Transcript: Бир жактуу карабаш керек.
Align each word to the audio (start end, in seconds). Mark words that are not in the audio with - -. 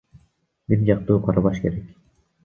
Бир 0.71 0.79
жактуу 0.87 1.17
карабаш 1.27 1.59
керек. 1.67 1.93